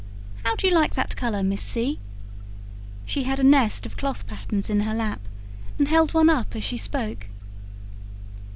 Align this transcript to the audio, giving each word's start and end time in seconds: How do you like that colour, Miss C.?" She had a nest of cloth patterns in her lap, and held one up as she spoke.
How 0.43 0.55
do 0.55 0.67
you 0.67 0.73
like 0.73 0.95
that 0.95 1.15
colour, 1.15 1.43
Miss 1.43 1.61
C.?" 1.61 1.99
She 3.05 3.25
had 3.25 3.39
a 3.39 3.43
nest 3.43 3.85
of 3.85 3.97
cloth 3.97 4.25
patterns 4.25 4.67
in 4.67 4.79
her 4.79 4.95
lap, 4.95 5.21
and 5.77 5.89
held 5.89 6.15
one 6.15 6.27
up 6.27 6.55
as 6.55 6.63
she 6.63 6.79
spoke. 6.79 7.27